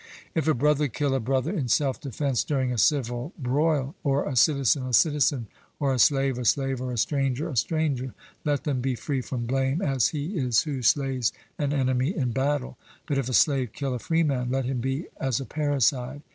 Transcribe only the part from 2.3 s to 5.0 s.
during a civil broil, or a citizen a